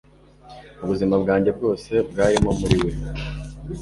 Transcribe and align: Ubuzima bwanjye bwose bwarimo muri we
Ubuzima 0.83 1.15
bwanjye 1.23 1.49
bwose 1.57 1.91
bwarimo 2.09 2.51
muri 2.59 2.75
we 2.83 2.89